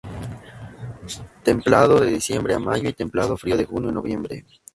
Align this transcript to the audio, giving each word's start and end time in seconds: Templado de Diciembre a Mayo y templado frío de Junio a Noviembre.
Templado 1.43 1.99
de 1.99 2.07
Diciembre 2.09 2.55
a 2.55 2.59
Mayo 2.59 2.89
y 2.89 2.93
templado 2.93 3.37
frío 3.37 3.55
de 3.55 3.65
Junio 3.65 3.89
a 3.89 3.93
Noviembre. 3.93 4.45